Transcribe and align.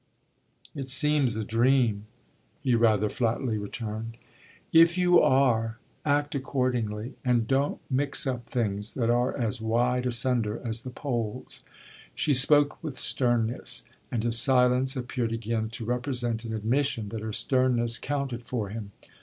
"It 0.73 0.89
seems 0.89 1.35
a 1.35 1.43
dream," 1.43 2.07
he 2.63 2.73
rather 2.73 3.07
flatly 3.07 3.59
returned. 3.59 4.17
"If 4.73 4.97
you 4.97 5.21
are, 5.21 5.77
act 6.03 6.33
accordingly 6.33 7.13
and 7.23 7.47
don't 7.47 7.79
mix 7.87 8.25
up 8.25 8.47
things 8.47 8.95
that 8.95 9.11
are 9.11 9.37
as 9.37 9.61
wide 9.61 10.07
asunder 10.07 10.59
as 10.65 10.81
the 10.81 10.89
poles!" 10.89 11.63
She 12.15 12.33
spoke 12.33 12.83
with 12.83 12.97
sternness 12.97 13.83
and 14.11 14.23
his 14.23 14.39
silence 14.39 14.95
appeared 14.95 15.33
again 15.33 15.69
to 15.69 15.85
represent 15.85 16.45
an 16.45 16.53
admission 16.55 17.09
that 17.09 17.21
her 17.21 17.31
sternness 17.31 17.99
counted 17.99 18.41
for 18.41 18.69
him. 18.69 18.93